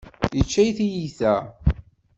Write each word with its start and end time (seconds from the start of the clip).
Yečča 0.37 0.63
tiyita. 0.77 1.33